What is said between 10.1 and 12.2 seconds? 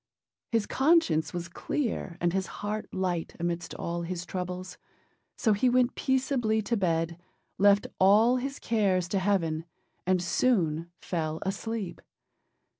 soon fell asleep.